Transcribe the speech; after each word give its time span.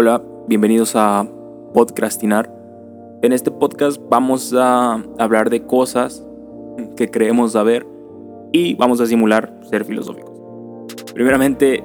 Hola, 0.00 0.22
bienvenidos 0.46 0.94
a 0.94 1.26
Podcrastinar. 1.74 2.48
En 3.20 3.32
este 3.32 3.50
podcast 3.50 4.00
vamos 4.08 4.54
a 4.56 5.02
hablar 5.18 5.50
de 5.50 5.66
cosas 5.66 6.24
que 6.96 7.10
creemos 7.10 7.50
saber 7.54 7.84
y 8.52 8.76
vamos 8.76 9.00
a 9.00 9.06
simular 9.06 9.58
ser 9.68 9.84
filosóficos. 9.84 10.30
Primeramente, 11.14 11.82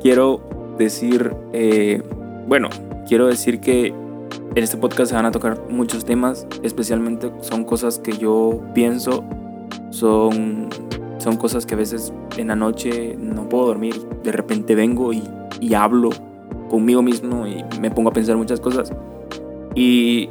quiero 0.00 0.40
decir, 0.78 1.36
eh, 1.52 2.02
bueno, 2.48 2.70
quiero 3.06 3.26
decir 3.26 3.60
que 3.60 3.88
en 3.88 4.56
este 4.56 4.78
podcast 4.78 5.10
se 5.10 5.16
van 5.16 5.26
a 5.26 5.30
tocar 5.30 5.60
muchos 5.68 6.06
temas, 6.06 6.46
especialmente 6.62 7.30
son 7.40 7.64
cosas 7.64 7.98
que 7.98 8.12
yo 8.16 8.58
pienso, 8.72 9.22
son, 9.90 10.70
son 11.18 11.36
cosas 11.36 11.66
que 11.66 11.74
a 11.74 11.76
veces 11.76 12.10
en 12.38 12.48
la 12.48 12.56
noche 12.56 13.18
no 13.18 13.50
puedo 13.50 13.66
dormir, 13.66 14.00
de 14.24 14.32
repente 14.32 14.74
vengo 14.74 15.12
y, 15.12 15.22
y 15.60 15.74
hablo 15.74 16.08
conmigo 16.70 17.02
mismo 17.02 17.46
y 17.46 17.62
me 17.80 17.90
pongo 17.90 18.08
a 18.08 18.12
pensar 18.12 18.36
muchas 18.36 18.60
cosas. 18.60 18.92
Y 19.74 20.28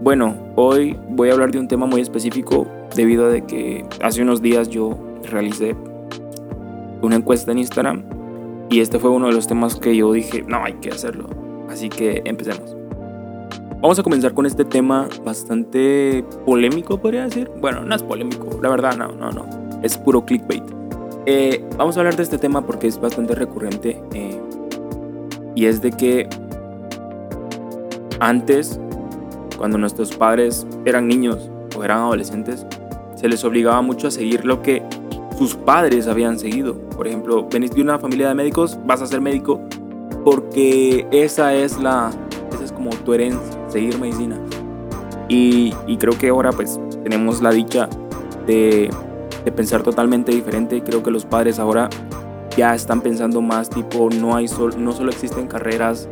bueno, 0.00 0.36
hoy 0.56 0.96
voy 1.10 1.28
a 1.28 1.32
hablar 1.32 1.50
de 1.50 1.58
un 1.58 1.68
tema 1.68 1.84
muy 1.84 2.00
específico 2.00 2.66
debido 2.96 3.30
a 3.30 3.40
que 3.40 3.84
hace 4.02 4.22
unos 4.22 4.40
días 4.40 4.68
yo 4.68 4.96
realicé 5.30 5.76
una 7.02 7.16
encuesta 7.16 7.52
en 7.52 7.58
Instagram 7.58 8.04
y 8.70 8.80
este 8.80 8.98
fue 8.98 9.10
uno 9.10 9.26
de 9.26 9.32
los 9.32 9.46
temas 9.46 9.76
que 9.76 9.94
yo 9.96 10.12
dije, 10.12 10.44
no, 10.46 10.64
hay 10.64 10.74
que 10.74 10.90
hacerlo. 10.90 11.26
Así 11.68 11.88
que 11.88 12.22
empecemos. 12.24 12.76
Vamos 13.80 13.98
a 13.98 14.02
comenzar 14.02 14.34
con 14.34 14.46
este 14.46 14.64
tema 14.64 15.08
bastante 15.24 16.24
polémico, 16.44 17.00
podría 17.00 17.24
decir. 17.24 17.50
Bueno, 17.60 17.82
no 17.82 17.94
es 17.94 18.02
polémico, 18.02 18.60
la 18.62 18.68
verdad, 18.68 18.96
no, 18.96 19.08
no, 19.12 19.30
no. 19.30 19.46
Es 19.82 19.98
puro 19.98 20.24
clickbait. 20.24 20.62
Eh, 21.26 21.64
vamos 21.76 21.96
a 21.96 22.00
hablar 22.00 22.16
de 22.16 22.22
este 22.22 22.38
tema 22.38 22.64
porque 22.64 22.86
es 22.86 23.00
bastante 23.00 23.34
recurrente. 23.34 24.00
Eh, 24.12 24.40
y 25.54 25.66
es 25.66 25.80
de 25.80 25.90
que 25.92 26.28
antes, 28.20 28.78
cuando 29.56 29.78
nuestros 29.78 30.14
padres 30.14 30.66
eran 30.84 31.08
niños 31.08 31.50
o 31.76 31.84
eran 31.84 31.98
adolescentes, 31.98 32.66
se 33.14 33.28
les 33.28 33.44
obligaba 33.44 33.82
mucho 33.82 34.08
a 34.08 34.10
seguir 34.10 34.44
lo 34.44 34.62
que 34.62 34.82
sus 35.38 35.54
padres 35.54 36.06
habían 36.06 36.38
seguido. 36.38 36.78
Por 36.96 37.06
ejemplo, 37.06 37.48
venís 37.50 37.74
de 37.74 37.82
una 37.82 37.98
familia 37.98 38.28
de 38.28 38.34
médicos, 38.34 38.78
vas 38.84 39.02
a 39.02 39.06
ser 39.06 39.20
médico 39.20 39.60
porque 40.24 41.06
esa 41.10 41.54
es 41.54 41.78
la, 41.78 42.10
esa 42.52 42.64
es 42.64 42.72
como 42.72 42.90
tu 42.90 43.14
herencia, 43.14 43.40
seguir 43.68 43.98
medicina. 43.98 44.38
Y, 45.28 45.72
y 45.86 45.96
creo 45.96 46.18
que 46.18 46.28
ahora 46.28 46.52
pues 46.52 46.78
tenemos 47.02 47.40
la 47.40 47.52
dicha 47.52 47.88
de, 48.46 48.90
de 49.44 49.52
pensar 49.52 49.82
totalmente 49.82 50.32
diferente. 50.32 50.82
Creo 50.82 51.02
que 51.02 51.10
los 51.10 51.24
padres 51.24 51.58
ahora 51.58 51.88
ya 52.60 52.74
están 52.74 53.00
pensando 53.00 53.40
más 53.40 53.70
tipo, 53.70 54.10
no, 54.10 54.36
hay 54.36 54.46
sol, 54.46 54.74
no 54.76 54.92
solo 54.92 55.10
existen 55.10 55.46
carreras 55.46 56.06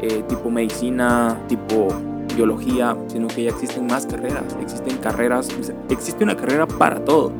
eh, 0.00 0.22
tipo 0.28 0.48
medicina, 0.48 1.36
tipo 1.48 1.88
biología, 2.36 2.96
sino 3.08 3.26
que 3.26 3.42
ya 3.42 3.50
existen 3.50 3.88
más 3.88 4.06
carreras, 4.06 4.44
existen 4.62 4.96
carreras, 4.98 5.48
existe 5.90 6.22
una 6.22 6.36
carrera 6.36 6.68
para 6.68 7.04
todo. 7.04 7.32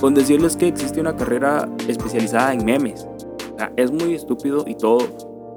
Con 0.00 0.14
decirles 0.14 0.56
que 0.56 0.68
existe 0.68 1.02
una 1.02 1.14
carrera 1.16 1.68
especializada 1.86 2.54
en 2.54 2.64
memes. 2.64 3.06
O 3.52 3.58
sea, 3.58 3.72
es 3.76 3.92
muy 3.92 4.14
estúpido 4.14 4.64
y 4.66 4.74
todo, 4.74 5.00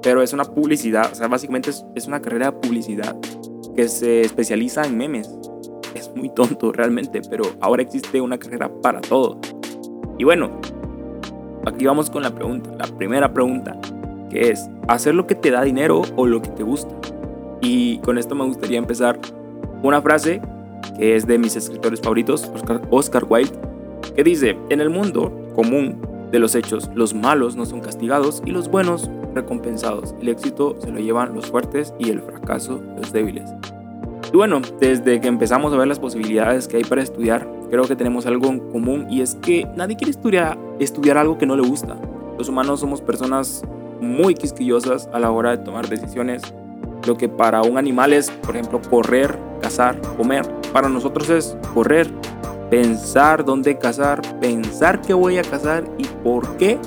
pero 0.02 0.20
es 0.20 0.34
una 0.34 0.44
publicidad, 0.44 1.10
o 1.10 1.14
sea, 1.14 1.28
básicamente 1.28 1.70
es, 1.70 1.86
es 1.94 2.06
una 2.06 2.20
carrera 2.20 2.50
de 2.50 2.58
publicidad 2.58 3.16
que 3.74 3.88
se 3.88 4.20
especializa 4.20 4.84
en 4.84 4.98
memes. 4.98 5.34
Es 5.94 6.14
muy 6.14 6.28
tonto 6.34 6.70
realmente, 6.70 7.22
pero 7.30 7.44
ahora 7.60 7.80
existe 7.80 8.20
una 8.20 8.38
carrera 8.38 8.70
para 8.82 9.00
todo. 9.00 9.40
Y 10.18 10.24
bueno, 10.24 10.60
aquí 11.66 11.86
vamos 11.86 12.10
con 12.10 12.22
la 12.22 12.34
pregunta, 12.34 12.70
la 12.78 12.86
primera 12.96 13.32
pregunta, 13.32 13.76
que 14.30 14.50
es, 14.50 14.68
¿hacer 14.88 15.14
lo 15.14 15.26
que 15.26 15.34
te 15.34 15.50
da 15.50 15.62
dinero 15.62 16.02
o 16.16 16.26
lo 16.26 16.42
que 16.42 16.50
te 16.50 16.62
gusta? 16.62 16.94
Y 17.60 17.98
con 17.98 18.18
esto 18.18 18.34
me 18.34 18.44
gustaría 18.44 18.78
empezar 18.78 19.18
una 19.82 20.00
frase 20.02 20.40
que 20.96 21.16
es 21.16 21.26
de 21.26 21.38
mis 21.38 21.56
escritores 21.56 22.00
favoritos, 22.00 22.50
Oscar, 22.54 22.82
Oscar 22.90 23.24
Wilde, 23.28 23.52
que 24.14 24.24
dice, 24.24 24.56
en 24.68 24.80
el 24.80 24.90
mundo 24.90 25.32
común 25.54 26.00
de 26.30 26.38
los 26.38 26.54
hechos, 26.54 26.90
los 26.94 27.14
malos 27.14 27.56
no 27.56 27.66
son 27.66 27.80
castigados 27.80 28.42
y 28.44 28.50
los 28.50 28.68
buenos 28.68 29.10
recompensados. 29.34 30.14
El 30.20 30.28
éxito 30.28 30.76
se 30.80 30.90
lo 30.90 30.98
llevan 30.98 31.34
los 31.34 31.46
fuertes 31.46 31.94
y 31.98 32.10
el 32.10 32.20
fracaso 32.20 32.82
los 32.96 33.12
débiles. 33.12 33.50
Y 34.32 34.36
bueno, 34.36 34.62
desde 34.80 35.20
que 35.20 35.28
empezamos 35.28 35.72
a 35.72 35.76
ver 35.76 35.86
las 35.88 35.98
posibilidades 35.98 36.66
que 36.66 36.78
hay 36.78 36.84
para 36.84 37.02
estudiar, 37.02 37.46
creo 37.70 37.84
que 37.84 37.96
tenemos 37.96 38.24
algo 38.24 38.48
en 38.48 38.60
común 38.70 39.06
y 39.10 39.20
es 39.20 39.34
que 39.36 39.66
nadie 39.76 39.96
quiere 39.96 40.10
estudiar, 40.10 40.58
estudiar 40.82 41.18
algo 41.18 41.38
que 41.38 41.46
no 41.46 41.56
le 41.56 41.62
gusta. 41.62 41.96
Los 42.38 42.48
humanos 42.48 42.80
somos 42.80 43.00
personas 43.00 43.62
muy 44.00 44.34
quisquillosas 44.34 45.08
a 45.12 45.18
la 45.18 45.30
hora 45.30 45.50
de 45.50 45.58
tomar 45.58 45.88
decisiones. 45.88 46.42
Lo 47.06 47.16
que 47.16 47.28
para 47.28 47.62
un 47.62 47.78
animal 47.78 48.12
es, 48.12 48.30
por 48.30 48.56
ejemplo, 48.56 48.80
correr, 48.90 49.38
cazar, 49.60 50.00
comer. 50.16 50.48
Para 50.72 50.88
nosotros 50.88 51.28
es 51.30 51.56
correr, 51.74 52.12
pensar 52.70 53.44
dónde 53.44 53.78
cazar, 53.78 54.20
pensar 54.40 55.00
qué 55.00 55.14
voy 55.14 55.38
a 55.38 55.42
cazar 55.42 55.84
y 55.98 56.04
por 56.04 56.56
qué. 56.56 56.78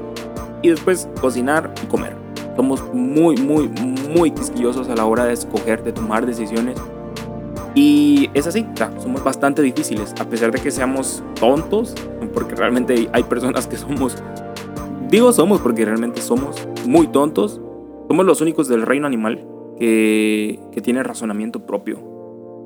Y 0.62 0.69
después 0.69 1.07
cocinar 1.22 1.73
y 1.83 1.85
comer. 1.88 2.16
Somos 2.56 2.81
muy, 2.94 3.38
muy, 3.38 3.67
muy 3.67 4.31
quisquillosos 4.31 4.89
a 4.89 4.95
la 4.95 5.06
hora 5.06 5.25
de 5.25 5.33
escoger, 5.33 5.83
de 5.83 5.91
tomar 5.91 6.25
decisiones. 6.25 6.77
Y 7.75 8.30
es 8.34 8.47
así, 8.47 8.66
somos 9.00 9.22
bastante 9.22 9.62
difíciles, 9.62 10.16
a 10.19 10.30
pesar 10.30 10.52
de 10.52 10.62
que 10.62 10.72
seamos 10.72 11.22
tontos, 11.38 11.94
porque 12.34 12.56
realmente 12.56 13.09
hay 13.12 13.24
personas 13.24 13.68
que 13.68 13.75
somos, 13.75 14.16
digo 15.09 15.34
somos 15.34 15.59
porque 15.59 15.84
realmente 15.84 16.22
somos 16.22 16.68
muy 16.88 17.08
tontos, 17.08 17.59
somos 18.08 18.25
los 18.25 18.40
únicos 18.40 18.69
del 18.69 18.84
reino 18.84 19.08
animal 19.08 19.46
que, 19.78 20.58
que 20.72 20.81
tienen 20.81 21.03
razonamiento 21.03 21.66
propio, 21.66 22.00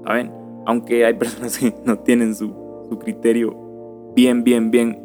¿saben? 0.05 0.31
Aunque 0.67 1.05
hay 1.05 1.15
personas 1.15 1.57
que 1.57 1.73
no 1.85 1.97
tienen 1.97 2.35
su, 2.35 2.53
su 2.87 2.99
criterio 2.99 3.55
bien, 4.15 4.43
bien, 4.43 4.69
bien 4.69 5.01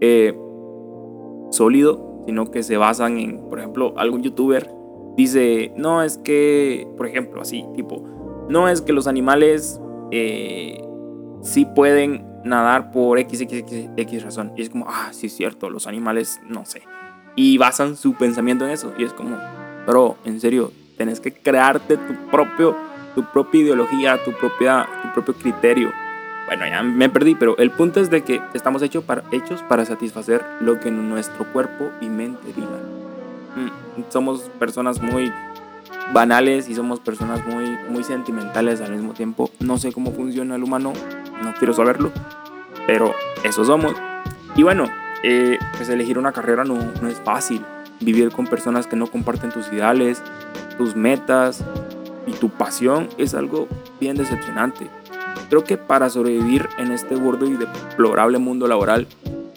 eh, 0.00 0.36
sólido, 1.50 2.22
sino 2.26 2.50
que 2.50 2.64
se 2.64 2.76
basan 2.76 3.18
en, 3.18 3.38
por 3.48 3.60
ejemplo, 3.60 3.94
algún 3.96 4.22
youtuber 4.22 4.68
dice, 5.16 5.72
no, 5.76 6.02
es 6.02 6.18
que, 6.18 6.88
por 6.96 7.06
ejemplo, 7.06 7.40
así, 7.40 7.64
tipo, 7.74 8.02
no 8.48 8.68
es 8.68 8.82
que 8.82 8.92
los 8.92 9.06
animales 9.06 9.80
eh, 10.10 10.82
sí 11.42 11.66
pueden 11.66 12.26
nadar 12.44 12.90
por 12.90 13.18
X, 13.18 13.40
X, 13.40 13.88
X, 13.96 14.22
razón. 14.22 14.52
Y 14.56 14.62
es 14.62 14.70
como, 14.70 14.86
ah, 14.88 15.08
sí 15.12 15.26
es 15.26 15.36
cierto, 15.36 15.70
los 15.70 15.86
animales, 15.86 16.40
no 16.46 16.64
sé. 16.64 16.82
Y 17.36 17.58
basan 17.58 17.96
su 17.96 18.14
pensamiento 18.14 18.64
en 18.64 18.72
eso. 18.72 18.92
Y 18.98 19.04
es 19.04 19.12
como, 19.12 19.36
pero 19.86 20.16
en 20.24 20.40
serio, 20.40 20.72
tenés 20.96 21.20
que 21.20 21.32
crearte 21.32 21.96
tu 21.96 22.14
propio, 22.30 22.76
tu 23.14 23.24
propia 23.24 23.62
ideología, 23.62 24.22
tu, 24.22 24.32
propia, 24.32 24.86
tu 25.02 25.12
propio 25.12 25.34
criterio. 25.34 25.92
Bueno, 26.46 26.66
ya 26.66 26.82
me 26.82 27.08
perdí, 27.08 27.34
pero 27.34 27.56
el 27.56 27.70
punto 27.70 28.00
es 28.00 28.10
de 28.10 28.22
que 28.22 28.40
estamos 28.52 28.82
hechos 28.82 29.02
para, 29.02 29.24
hechos 29.32 29.62
para 29.62 29.84
satisfacer 29.86 30.44
lo 30.60 30.78
que 30.78 30.90
nuestro 30.90 31.50
cuerpo 31.52 31.90
y 32.02 32.08
mente 32.08 32.46
digan. 32.54 33.04
Mm, 33.56 34.10
somos 34.10 34.50
personas 34.58 35.00
muy 35.00 35.32
banales 36.12 36.68
y 36.68 36.74
somos 36.74 37.00
personas 37.00 37.44
muy, 37.46 37.76
muy 37.88 38.04
sentimentales 38.04 38.80
al 38.80 38.92
mismo 38.92 39.14
tiempo. 39.14 39.50
No 39.60 39.78
sé 39.78 39.92
cómo 39.92 40.12
funciona 40.12 40.56
el 40.56 40.62
humano, 40.62 40.92
no 41.42 41.54
quiero 41.54 41.72
saberlo, 41.72 42.12
pero 42.86 43.14
eso 43.42 43.64
somos. 43.64 43.94
Y 44.56 44.62
bueno, 44.62 44.86
eh, 45.22 45.58
pues 45.76 45.88
elegir 45.88 46.18
una 46.18 46.32
carrera 46.32 46.64
no, 46.64 46.78
no 47.00 47.08
es 47.08 47.20
fácil. 47.20 47.64
Vivir 48.00 48.30
con 48.30 48.46
personas 48.46 48.86
que 48.86 48.96
no 48.96 49.06
comparten 49.06 49.50
tus 49.50 49.68
ideales, 49.72 50.22
tus 50.76 50.94
metas 50.96 51.64
y 52.26 52.32
tu 52.32 52.50
pasión 52.50 53.08
es 53.18 53.34
algo 53.34 53.68
bien 54.00 54.16
decepcionante. 54.16 54.88
Creo 55.48 55.64
que 55.64 55.76
para 55.76 56.10
sobrevivir 56.10 56.68
en 56.78 56.90
este 56.90 57.14
gordo 57.14 57.46
y 57.46 57.56
deplorable 57.56 58.38
mundo 58.38 58.66
laboral, 58.66 59.06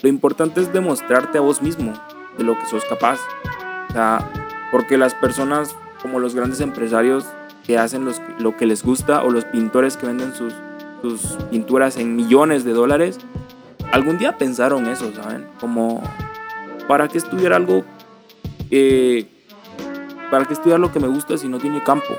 lo 0.02 0.08
importante 0.08 0.60
es 0.60 0.72
demostrarte 0.72 1.38
a 1.38 1.40
vos 1.40 1.60
mismo 1.60 1.92
de 2.36 2.44
lo 2.44 2.58
que 2.58 2.66
sos 2.66 2.84
capaz. 2.84 3.18
O 3.90 4.18
porque 4.70 4.98
las 4.98 5.14
personas 5.14 5.74
como 6.02 6.20
los 6.20 6.34
grandes 6.34 6.60
empresarios 6.60 7.24
que 7.66 7.78
hacen 7.78 8.04
los, 8.04 8.20
lo 8.38 8.56
que 8.56 8.66
les 8.66 8.82
gusta 8.82 9.22
o 9.22 9.30
los 9.30 9.44
pintores 9.44 9.96
que 9.96 10.06
venden 10.06 10.34
sus, 10.34 10.54
sus 11.02 11.36
pinturas 11.50 11.96
en 11.96 12.16
millones 12.16 12.64
de 12.64 12.72
dólares, 12.72 13.18
algún 13.92 14.18
día 14.18 14.38
pensaron 14.38 14.86
eso, 14.86 15.12
¿saben? 15.14 15.46
Como, 15.60 16.02
¿para 16.86 17.08
qué 17.08 17.18
estudiar 17.18 17.52
algo? 17.52 17.84
Eh, 18.70 19.26
¿Para 20.30 20.44
qué 20.44 20.54
estudiar 20.54 20.80
lo 20.80 20.92
que 20.92 21.00
me 21.00 21.08
gusta 21.08 21.36
si 21.36 21.48
no 21.48 21.58
tiene 21.58 21.82
campo? 21.82 22.14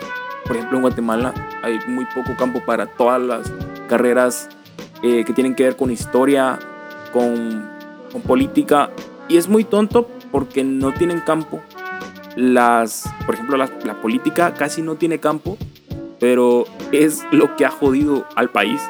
Por 0.46 0.56
ejemplo, 0.56 0.78
en 0.78 0.82
Guatemala 0.82 1.34
hay 1.62 1.80
muy 1.88 2.06
poco 2.06 2.36
campo 2.38 2.62
para 2.66 2.88
todas 2.88 3.22
las 3.22 3.52
carreras 3.88 4.50
eh, 5.04 5.24
que 5.26 5.34
tienen 5.34 5.56
que 5.56 5.64
ver 5.64 5.76
con 5.76 5.92
historia, 5.92 6.58
con, 7.14 7.68
con 8.12 8.22
política. 8.22 8.90
Y 9.28 9.38
es 9.38 9.48
muy 9.48 9.64
tonto 9.64 10.08
porque 10.32 10.64
no 10.64 10.92
tienen 10.92 11.22
campo 11.22 11.62
las, 12.40 13.14
por 13.26 13.36
ejemplo, 13.36 13.58
la, 13.58 14.02
política 14.02 14.54
casi 14.54 14.82
no 14.82 14.96
tiene 14.96 15.20
campo, 15.20 15.58
pero 16.20 16.66
es 16.92 17.24
lo 17.32 17.56
que 17.56 17.66
ha 17.66 17.70
jodido 17.70 18.26
al 18.36 18.50
país. 18.50 18.82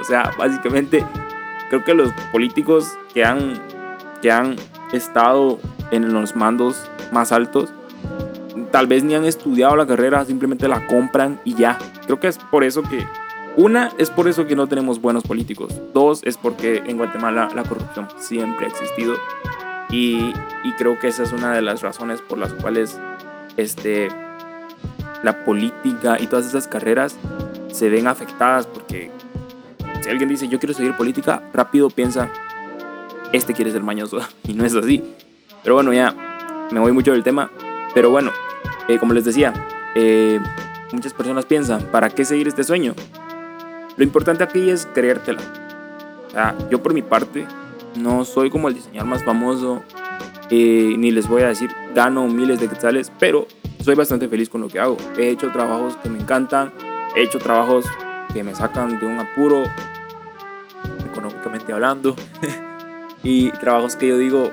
O 0.00 0.04
sea, 0.04 0.32
básicamente 0.36 1.04
creo 1.70 1.84
que 1.84 1.94
los 1.94 2.12
políticos 2.32 2.98
que 3.14 3.24
han, 3.24 3.54
que 4.20 4.32
han 4.32 4.56
estado 4.92 5.58
en 5.90 6.12
los 6.12 6.34
mandos 6.36 6.90
más 7.12 7.32
altos 7.32 7.72
tal 8.70 8.86
vez 8.86 9.02
ni 9.04 9.14
han 9.14 9.24
estudiado 9.24 9.76
la 9.76 9.86
carrera, 9.86 10.24
simplemente 10.24 10.68
la 10.68 10.86
compran 10.86 11.40
y 11.44 11.54
ya. 11.54 11.78
Creo 12.04 12.20
que 12.20 12.28
es 12.28 12.38
por 12.38 12.64
eso 12.64 12.82
que, 12.82 13.06
una, 13.56 13.92
es 13.98 14.10
por 14.10 14.28
eso 14.28 14.46
que 14.46 14.56
no 14.56 14.66
tenemos 14.66 15.00
buenos 15.00 15.22
políticos. 15.22 15.80
Dos, 15.94 16.20
es 16.24 16.36
porque 16.36 16.82
en 16.86 16.96
Guatemala 16.96 17.48
la 17.54 17.62
corrupción 17.62 18.08
siempre 18.18 18.66
ha 18.66 18.68
existido. 18.68 19.14
Y, 19.90 20.34
y 20.64 20.72
creo 20.76 20.98
que 20.98 21.08
esa 21.08 21.22
es 21.22 21.32
una 21.32 21.52
de 21.52 21.62
las 21.62 21.82
razones 21.82 22.20
por 22.20 22.38
las 22.38 22.52
cuales 22.52 22.98
este, 23.56 24.08
la 25.22 25.44
política 25.44 26.18
y 26.20 26.26
todas 26.26 26.46
esas 26.46 26.68
carreras 26.68 27.16
se 27.72 27.88
ven 27.88 28.06
afectadas 28.06 28.66
porque 28.66 29.10
si 30.02 30.10
alguien 30.10 30.28
dice 30.28 30.48
yo 30.48 30.58
quiero 30.58 30.74
seguir 30.74 30.96
política, 30.96 31.42
rápido 31.52 31.90
piensa, 31.90 32.30
este 33.32 33.52
quiere 33.54 33.70
ser 33.70 33.82
mañoso 33.82 34.20
y 34.44 34.54
no 34.54 34.64
es 34.64 34.74
así. 34.74 35.02
Pero 35.62 35.74
bueno, 35.74 35.92
ya 35.92 36.14
me 36.70 36.80
voy 36.80 36.92
mucho 36.92 37.12
del 37.12 37.22
tema. 37.22 37.50
Pero 37.94 38.10
bueno, 38.10 38.30
eh, 38.88 38.98
como 38.98 39.12
les 39.12 39.24
decía, 39.24 39.52
eh, 39.94 40.38
muchas 40.92 41.12
personas 41.12 41.46
piensan, 41.46 41.82
¿para 41.90 42.10
qué 42.10 42.24
seguir 42.24 42.48
este 42.48 42.64
sueño? 42.64 42.94
Lo 43.96 44.04
importante 44.04 44.44
aquí 44.44 44.70
es 44.70 44.86
creértela. 44.94 45.40
O 46.28 46.30
sea, 46.30 46.54
yo 46.70 46.82
por 46.82 46.94
mi 46.94 47.02
parte 47.02 47.46
no 47.98 48.24
soy 48.24 48.50
como 48.50 48.68
el 48.68 48.74
diseñador 48.74 49.08
más 49.08 49.24
famoso, 49.24 49.82
eh, 50.50 50.94
ni 50.96 51.10
les 51.10 51.28
voy 51.28 51.42
a 51.42 51.48
decir 51.48 51.70
gano 51.94 52.26
miles 52.28 52.60
de 52.60 52.68
quetzales, 52.68 53.12
pero 53.18 53.46
soy 53.82 53.94
bastante 53.94 54.28
feliz 54.28 54.48
con 54.48 54.60
lo 54.60 54.68
que 54.68 54.80
hago. 54.80 54.96
He 55.16 55.28
hecho 55.28 55.50
trabajos 55.50 55.96
que 55.96 56.08
me 56.08 56.18
encantan, 56.18 56.72
he 57.16 57.22
hecho 57.22 57.38
trabajos 57.38 57.84
que 58.32 58.42
me 58.42 58.54
sacan 58.54 58.98
de 58.98 59.06
un 59.06 59.18
apuro, 59.18 59.64
económicamente 61.10 61.72
hablando, 61.72 62.14
y 63.22 63.50
trabajos 63.52 63.96
que 63.96 64.08
yo 64.08 64.18
digo, 64.18 64.50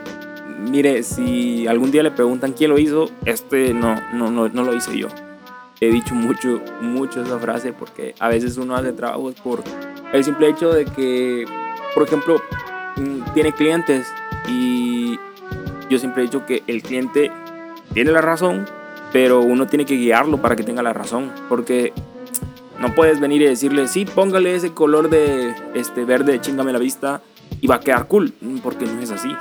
mire, 0.59 1.03
si 1.03 1.67
algún 1.67 1.91
día 1.91 2.03
le 2.03 2.11
preguntan 2.11 2.53
quién 2.53 2.71
lo 2.71 2.77
hizo, 2.77 3.09
este 3.25 3.73
no, 3.73 3.95
no, 4.13 4.31
no, 4.31 4.49
no 4.49 4.63
lo 4.63 4.73
hice 4.75 4.97
yo. 4.97 5.07
He 5.81 5.91
dicho 5.91 6.15
mucho, 6.15 6.61
mucho 6.81 7.21
esa 7.21 7.37
frase 7.37 7.73
porque 7.73 8.15
a 8.19 8.29
veces 8.29 8.57
uno 8.57 8.75
hace 8.75 8.93
trabajos 8.93 9.35
por 9.35 9.61
el 10.13 10.23
simple 10.23 10.49
hecho 10.49 10.71
de 10.71 10.85
que, 10.85 11.45
por 11.93 12.03
ejemplo, 12.03 12.41
tiene 13.35 13.51
clientes 13.51 14.11
y 14.47 15.19
yo 15.89 15.99
siempre 15.99 16.23
he 16.23 16.25
dicho 16.25 16.45
que 16.45 16.63
el 16.67 16.81
cliente 16.81 17.31
tiene 17.93 18.11
la 18.11 18.21
razón, 18.21 18.65
pero 19.11 19.41
uno 19.41 19.67
tiene 19.67 19.85
que 19.85 19.95
guiarlo 19.95 20.41
para 20.41 20.55
que 20.55 20.63
tenga 20.63 20.81
la 20.81 20.93
razón, 20.93 21.31
porque 21.49 21.93
no 22.79 22.95
puedes 22.95 23.19
venir 23.19 23.41
y 23.41 23.45
decirle, 23.45 23.87
sí, 23.89 24.05
póngale 24.05 24.55
ese 24.55 24.73
color 24.73 25.09
de 25.09 25.53
este 25.73 26.05
verde, 26.05 26.39
chingame 26.39 26.71
la 26.71 26.79
vista 26.79 27.21
y 27.59 27.67
va 27.67 27.75
a 27.75 27.79
quedar 27.81 28.07
cool, 28.07 28.33
porque 28.63 28.85
no 28.85 29.01
es 29.01 29.11
así. 29.11 29.35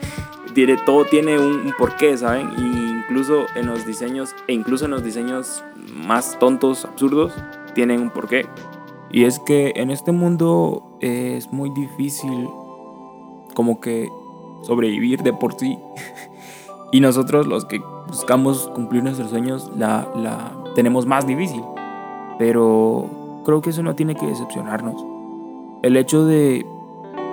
tiene, 0.54 0.76
todo 0.84 1.04
tiene 1.04 1.38
un, 1.38 1.72
porqué, 1.78 2.16
¿saben? 2.16 2.50
incluso 3.08 3.46
en 3.54 3.66
los 3.66 3.86
diseños, 3.86 4.34
e 4.48 4.54
incluso 4.54 4.86
en 4.86 4.90
los 4.90 5.04
diseños 5.04 5.62
más 5.94 6.36
tontos, 6.40 6.84
absurdos, 6.84 7.32
tienen 7.74 8.00
un 8.00 8.10
porqué. 8.10 8.44
Y 9.12 9.24
es 9.24 9.38
que 9.38 9.72
en 9.76 9.92
este 9.92 10.10
mundo 10.10 10.98
es 11.00 11.52
muy 11.52 11.70
difícil 11.70 12.48
como 13.56 13.80
que 13.80 14.12
sobrevivir 14.62 15.22
de 15.22 15.32
por 15.32 15.54
sí. 15.54 15.78
y 16.92 17.00
nosotros 17.00 17.46
los 17.46 17.64
que 17.64 17.80
buscamos 18.06 18.70
cumplir 18.74 19.02
nuestros 19.02 19.30
sueños 19.30 19.72
la, 19.76 20.06
la 20.14 20.52
tenemos 20.74 21.06
más 21.06 21.26
difícil. 21.26 21.62
Pero 22.38 23.42
creo 23.46 23.62
que 23.62 23.70
eso 23.70 23.82
no 23.82 23.94
tiene 23.94 24.14
que 24.14 24.26
decepcionarnos. 24.26 25.02
El 25.82 25.96
hecho 25.96 26.26
de 26.26 26.66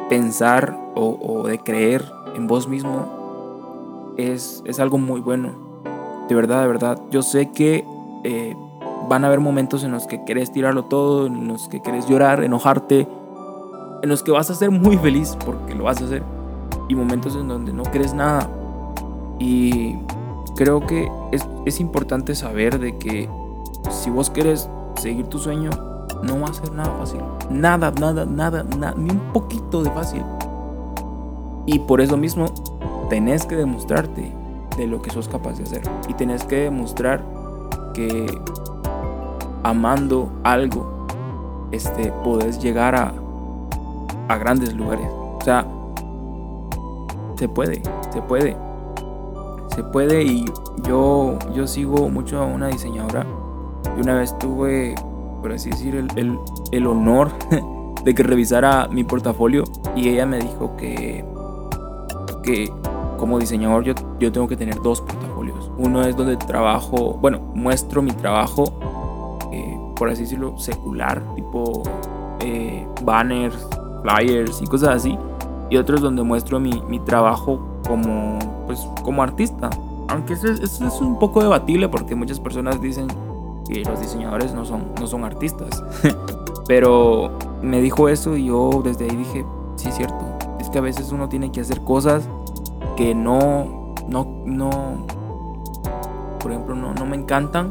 pensar 0.09 0.79
o, 0.95 1.43
de 1.45 1.59
creer 1.59 2.09
en 2.35 2.47
vos 2.47 2.67
mismo 2.67 4.13
es, 4.17 4.63
es, 4.65 4.79
algo 4.79 4.97
muy 4.97 5.19
bueno. 5.19 5.51
De 6.29 6.35
verdad, 6.35 6.61
de 6.61 6.67
verdad. 6.67 7.01
Yo 7.11 7.21
sé 7.21 7.51
que 7.51 7.83
eh, 8.23 8.55
van 9.09 9.25
a 9.25 9.27
haber 9.27 9.41
momentos 9.41 9.83
en 9.83 9.91
los 9.91 10.07
que 10.07 10.23
querés 10.23 10.51
tirarlo 10.51 10.85
todo, 10.85 11.27
en 11.27 11.47
los 11.47 11.67
que 11.67 11.81
querés 11.81 12.07
llorar, 12.07 12.43
enojarte, 12.43 13.07
en 14.03 14.09
los 14.09 14.21
que 14.21 14.31
vas 14.31 14.49
a 14.49 14.53
ser 14.53 14.69
muy 14.69 14.97
feliz 14.97 15.35
porque 15.45 15.73
lo 15.73 15.85
vas 15.85 16.01
a 16.01 16.05
hacer. 16.05 16.23
Y 16.89 16.95
momentos 16.95 17.35
en 17.35 17.47
donde 17.47 17.71
no 17.71 17.83
crees 17.83 18.13
nada. 18.13 18.49
Y 19.39 19.95
creo 20.57 20.85
que 20.85 21.09
es, 21.31 21.47
es 21.65 21.79
importante 21.79 22.35
saber 22.35 22.79
de 22.79 22.97
que 22.97 23.29
si 23.89 24.09
vos 24.09 24.29
querés 24.29 24.69
seguir 24.97 25.27
tu 25.27 25.39
sueño, 25.39 25.69
no 26.21 26.41
va 26.41 26.49
a 26.49 26.53
ser 26.53 26.73
nada 26.73 26.93
fácil. 26.99 27.21
Nada, 27.49 27.91
nada, 27.91 28.25
nada, 28.25 28.63
nada, 28.77 28.93
ni 28.97 29.09
un 29.09 29.31
poquito 29.31 29.81
de 29.81 29.89
fácil. 29.91 30.23
Y 31.65 31.79
por 31.79 32.01
eso 32.01 32.17
mismo, 32.17 32.47
tenés 33.09 33.45
que 33.45 33.55
demostrarte 33.55 34.33
de 34.75 34.85
lo 34.85 35.01
que 35.01 35.11
sos 35.11 35.29
capaz 35.29 35.53
de 35.53 35.63
hacer. 35.63 35.81
Y 36.09 36.13
tenés 36.15 36.43
que 36.43 36.57
demostrar 36.57 37.23
que 37.93 38.25
amando 39.63 40.29
algo, 40.43 41.07
este, 41.71 42.11
podés 42.25 42.59
llegar 42.59 42.95
a, 42.95 43.22
a 44.27 44.37
grandes 44.37 44.73
lugares. 44.73 45.07
O 45.09 45.39
sea, 45.43 45.67
se 47.35 47.47
puede, 47.49 47.81
se 48.11 48.21
puede 48.21 48.55
se 49.75 49.83
puede 49.83 50.23
y 50.23 50.45
yo, 50.87 51.37
yo 51.53 51.65
sigo 51.67 52.09
mucho 52.09 52.39
a 52.39 52.45
una 52.45 52.67
diseñadora 52.67 53.25
y 53.97 54.01
una 54.01 54.15
vez 54.15 54.37
tuve, 54.37 54.95
por 55.41 55.51
así 55.51 55.71
decir, 55.71 55.95
el, 55.95 56.37
el, 56.71 56.87
honor 56.87 57.31
de 58.03 58.13
que 58.13 58.23
revisara 58.23 58.87
mi 58.87 59.03
portafolio 59.03 59.63
y 59.95 60.09
ella 60.09 60.25
me 60.25 60.37
dijo 60.37 60.75
que, 60.77 61.25
que 62.43 62.71
como 63.17 63.39
diseñador 63.39 63.83
yo, 63.83 63.93
yo 64.19 64.31
tengo 64.31 64.47
que 64.47 64.57
tener 64.57 64.79
dos 64.81 65.01
portafolios. 65.01 65.71
Uno 65.77 66.03
es 66.03 66.15
donde 66.15 66.37
trabajo, 66.37 67.17
bueno, 67.19 67.39
muestro 67.55 68.01
mi 68.01 68.11
trabajo, 68.11 69.39
eh, 69.51 69.77
por 69.95 70.09
así 70.09 70.23
decirlo, 70.23 70.57
secular, 70.57 71.23
tipo 71.35 71.81
eh, 72.41 72.87
banners, 73.03 73.67
flyers 74.03 74.61
y 74.61 74.67
cosas 74.67 74.89
así. 74.89 75.17
Y 75.69 75.77
otro 75.77 75.95
es 75.95 76.01
donde 76.01 76.21
muestro 76.21 76.59
mi, 76.59 76.83
mi 76.87 76.99
trabajo 76.99 77.59
como, 77.87 78.37
pues, 78.67 78.79
como 79.03 79.23
artista. 79.23 79.69
Aunque 80.09 80.33
eso 80.33 80.47
es, 80.47 80.59
es, 80.59 81.01
un 81.01 81.17
poco 81.17 81.41
debatible 81.41 81.89
porque 81.89 82.13
muchas 82.13 82.39
personas 82.39 82.79
dicen 82.79 83.07
que 83.67 83.83
los 83.83 83.99
diseñadores 83.99 84.53
no 84.53 84.65
son, 84.65 84.91
no 84.99 85.07
son 85.07 85.23
artistas. 85.23 85.83
Pero 86.67 87.31
me 87.61 87.81
dijo 87.81 88.09
eso 88.09 88.37
y 88.37 88.45
yo 88.45 88.81
desde 88.83 89.05
ahí 89.05 89.15
dije, 89.15 89.45
sí 89.75 89.89
es 89.89 89.95
cierto. 89.95 90.23
Es 90.59 90.69
que 90.69 90.77
a 90.77 90.81
veces 90.81 91.11
uno 91.11 91.29
tiene 91.29 91.51
que 91.51 91.61
hacer 91.61 91.81
cosas 91.81 92.27
que 92.95 93.15
no, 93.15 93.95
no, 94.07 94.27
no, 94.45 94.69
por 96.39 96.51
ejemplo, 96.51 96.75
no, 96.75 96.93
no 96.93 97.05
me 97.05 97.15
encantan. 97.15 97.69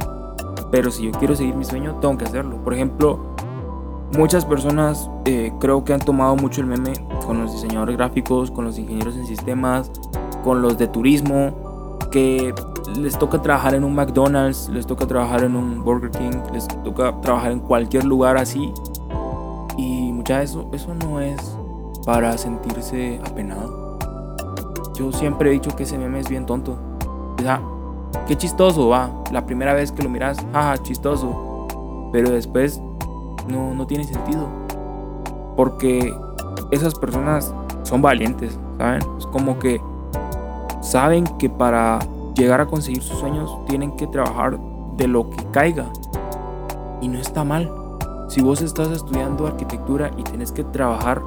Pero 0.71 0.91
si 0.91 1.05
yo 1.05 1.13
quiero 1.13 1.37
seguir 1.37 1.55
mi 1.55 1.65
sueño, 1.65 1.97
tengo 2.01 2.17
que 2.17 2.25
hacerlo. 2.25 2.57
Por 2.65 2.75
ejemplo, 2.75 3.32
muchas 4.17 4.45
personas 4.45 5.11
eh, 5.25 5.53
creo 5.61 5.85
que 5.85 5.93
han 5.93 6.01
tomado 6.01 6.37
mucho 6.37 6.61
el 6.61 6.67
meme 6.67 6.93
con 7.27 7.41
los 7.41 7.53
diseñadores 7.53 7.97
gráficos, 7.97 8.51
con 8.51 8.65
los 8.65 8.79
ingenieros 8.79 9.17
en 9.17 9.27
sistemas, 9.27 9.91
con 10.45 10.63
los 10.63 10.79
de 10.79 10.89
turismo, 10.89 11.99
que 12.11 12.55
les 12.99 13.19
toca 13.19 13.41
trabajar 13.41 13.75
en 13.75 13.85
un 13.85 13.95
McDonald's, 13.95 14.69
les 14.69 14.87
toca 14.87 15.07
trabajar 15.07 15.45
en 15.45 15.57
un 15.57 15.83
Burger 15.83 16.11
King, 16.11 16.43
les 16.53 16.69
toca 16.85 17.19
trabajar 17.21 17.53
en 17.53 17.61
cualquier 17.61 18.05
lugar 18.05 18.37
así. 18.37 18.73
Y 19.77 20.13
mucha 20.13 20.43
eso, 20.43 20.69
eso 20.73 20.95
no 20.95 21.21
es 21.21 21.57
para 22.05 22.37
sentirse 22.37 23.21
apenado. 23.25 23.99
Yo 24.95 25.11
siempre 25.13 25.51
he 25.51 25.53
dicho 25.55 25.75
que 25.75 25.85
ese 25.85 25.97
meme 25.97 26.21
es 26.21 26.29
bien 26.29 26.45
tonto. 26.45 26.79
O 27.39 27.43
sea, 27.43 27.63
qué 28.27 28.37
chistoso 28.37 28.89
va. 28.89 29.11
La 29.31 29.47
primera 29.47 29.73
vez 29.73 29.91
que 29.91 30.03
lo 30.03 30.11
miras, 30.11 30.39
jaja, 30.53 30.77
chistoso. 30.83 31.67
Pero 32.13 32.31
después 32.31 32.83
no, 33.49 33.75
no 33.75 33.87
tiene 33.87 34.05
sentido. 34.05 34.47
Porque 35.57 36.15
esas 36.71 36.95
personas 36.95 37.55
son 37.83 38.03
valientes, 38.03 38.59
¿saben? 38.79 39.03
Es 39.19 39.27
como 39.27 39.59
que 39.59 39.81
saben 40.81 41.27
que 41.39 41.51
para 41.51 41.99
llegar 42.35 42.61
a 42.61 42.67
conseguir 42.67 43.03
sus 43.03 43.19
sueños 43.19 43.51
tienen 43.67 43.93
que 43.97 44.07
trabajar 44.07 44.59
de 44.97 45.09
lo 45.09 45.29
que 45.31 45.45
caiga. 45.51 45.87
Y 47.01 47.09
no 47.09 47.19
está 47.19 47.45
mal. 47.45 47.71
Si 48.29 48.41
vos 48.41 48.63
estás 48.63 48.91
estudiando 48.91 49.47
arquitectura 49.47 50.11
y 50.17 50.23
tienes 50.23 50.53
que 50.53 50.65
trabajar 50.65 51.21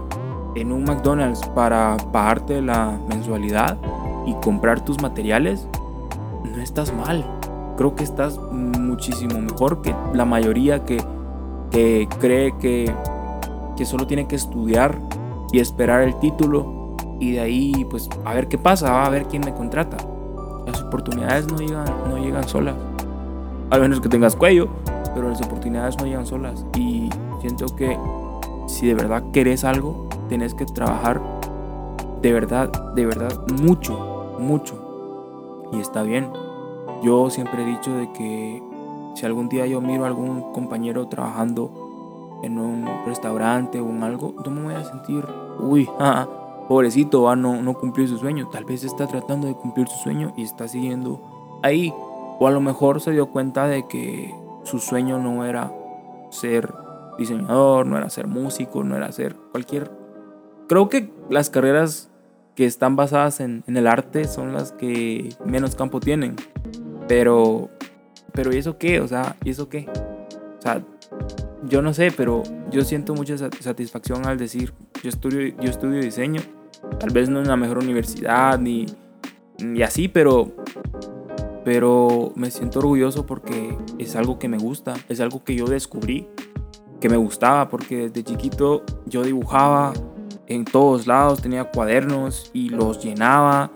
en 0.55 0.71
un 0.71 0.85
McDonald's 0.85 1.45
para 1.49 1.97
pagarte 2.11 2.61
la 2.61 2.97
mensualidad 3.07 3.77
y 4.25 4.33
comprar 4.35 4.83
tus 4.83 5.01
materiales, 5.01 5.67
no 6.43 6.61
estás 6.61 6.93
mal. 6.93 7.25
Creo 7.77 7.95
que 7.95 8.03
estás 8.03 8.39
muchísimo 8.39 9.39
mejor 9.39 9.81
que 9.81 9.93
la 10.13 10.25
mayoría 10.25 10.85
que, 10.85 11.03
que 11.75 12.07
cree 12.21 12.53
que, 12.57 12.89
que 13.75 13.85
solo 13.85 14.07
tiene 14.07 14.27
que 14.29 14.37
estudiar 14.37 14.97
y 15.51 15.59
esperar 15.59 16.03
el 16.03 16.17
título 16.19 16.95
y 17.19 17.33
de 17.33 17.41
ahí 17.41 17.85
pues 17.89 18.09
a 18.23 18.33
ver 18.33 18.47
qué 18.47 18.57
pasa, 18.57 19.05
a 19.05 19.09
ver 19.09 19.25
quién 19.25 19.41
me 19.43 19.53
contrata. 19.53 19.97
Las 20.65 20.81
oportunidades 20.81 21.51
no 21.51 21.57
llegan, 21.57 21.85
no 22.07 22.17
llegan 22.17 22.47
solas. 22.47 22.75
Al 23.71 23.81
menos 23.81 23.99
que 23.99 24.07
tengas 24.07 24.37
cuello, 24.37 24.69
pero 25.13 25.29
las 25.29 25.41
oportunidades 25.41 25.97
no 25.97 26.05
llegan 26.05 26.25
solas. 26.25 26.65
Y 26.77 27.09
siento 27.41 27.65
que 27.75 27.97
si 28.67 28.87
de 28.87 28.93
verdad 28.93 29.21
querés 29.33 29.65
algo, 29.65 30.07
tenés 30.29 30.53
que 30.53 30.65
trabajar 30.65 31.21
de 32.21 32.31
verdad, 32.31 32.71
de 32.93 33.05
verdad, 33.05 33.33
mucho, 33.61 34.37
mucho. 34.39 35.67
Y 35.73 35.81
está 35.81 36.03
bien. 36.03 36.31
Yo 37.03 37.29
siempre 37.29 37.63
he 37.63 37.65
dicho 37.65 37.91
de 37.91 38.09
que 38.13 38.63
si 39.15 39.25
algún 39.25 39.49
día 39.49 39.65
yo 39.65 39.81
miro 39.81 40.03
a 40.03 40.07
algún 40.07 40.53
compañero 40.53 41.07
trabajando 41.07 42.39
en 42.43 42.59
un 42.59 42.87
restaurante 43.05 43.79
o 43.79 43.89
en 43.89 44.03
algo, 44.03 44.35
yo 44.43 44.51
me 44.51 44.61
voy 44.61 44.73
a 44.73 44.83
sentir, 44.83 45.25
uy, 45.59 45.89
pobrecito, 46.67 47.23
va, 47.23 47.35
no, 47.35 47.61
no 47.61 47.73
cumplió 47.73 48.07
su 48.07 48.17
sueño. 48.17 48.49
Tal 48.51 48.65
vez 48.65 48.83
está 48.83 49.07
tratando 49.07 49.47
de 49.47 49.55
cumplir 49.55 49.87
su 49.87 49.97
sueño 49.99 50.33
y 50.37 50.43
está 50.43 50.67
siguiendo 50.67 51.59
ahí. 51.63 51.93
O 52.39 52.47
a 52.47 52.51
lo 52.51 52.59
mejor 52.59 53.01
se 53.01 53.11
dio 53.11 53.27
cuenta 53.27 53.67
de 53.67 53.87
que 53.87 54.35
su 54.63 54.79
sueño 54.79 55.19
no 55.19 55.45
era 55.45 55.71
ser 56.29 56.73
diseñador, 57.17 57.85
no 57.87 57.97
era 57.97 58.09
ser 58.09 58.27
músico, 58.27 58.83
no 58.83 58.95
era 58.95 59.11
ser 59.11 59.35
cualquier... 59.51 59.89
Creo 60.67 60.89
que 60.89 61.11
las 61.29 61.49
carreras 61.49 62.09
que 62.55 62.65
están 62.65 62.95
basadas 62.95 63.39
en, 63.39 63.63
el 63.67 63.85
arte 63.85 64.25
son 64.25 64.53
las 64.53 64.71
que 64.71 65.29
menos 65.45 65.75
campo 65.75 65.99
tienen. 65.99 66.35
Pero, 67.07 67.69
pero 68.35 68.53
¿y 68.53 68.57
eso 68.57 68.77
qué? 68.77 68.99
O 68.99 69.07
sea, 69.07 69.35
¿y 69.43 69.51
eso 69.51 69.69
qué? 69.69 69.87
O 70.59 70.61
sea, 70.61 70.83
yo 71.63 71.81
no 71.81 71.93
sé, 71.93 72.11
pero 72.15 72.43
yo 72.69 72.83
siento 72.83 73.15
mucha 73.15 73.37
satisfacción 73.37 74.27
al 74.27 74.37
decir, 74.37 74.73
yo 75.01 75.09
estudio, 75.09 75.55
yo 75.59 75.69
estudio 75.69 76.01
diseño. 76.01 76.41
Tal 76.99 77.11
vez 77.11 77.29
no 77.29 77.39
en 77.39 77.47
la 77.47 77.55
mejor 77.55 77.79
universidad 77.79 78.59
ni, 78.59 78.85
ni 79.59 79.81
así, 79.81 80.07
pero, 80.07 80.51
pero 81.63 82.33
me 82.35 82.51
siento 82.51 82.79
orgulloso 82.79 83.25
porque 83.25 83.77
es 83.97 84.15
algo 84.15 84.37
que 84.37 84.49
me 84.49 84.57
gusta, 84.57 84.95
es 85.09 85.19
algo 85.19 85.43
que 85.43 85.55
yo 85.55 85.65
descubrí, 85.65 86.27
que 86.99 87.09
me 87.09 87.17
gustaba, 87.17 87.69
porque 87.69 88.09
desde 88.09 88.23
chiquito 88.23 88.83
yo 89.05 89.23
dibujaba, 89.23 89.93
en 90.47 90.65
todos 90.65 91.07
lados, 91.07 91.41
tenía 91.41 91.63
cuadernos 91.65 92.51
y 92.53 92.69
los 92.69 93.03
llenaba. 93.03 93.71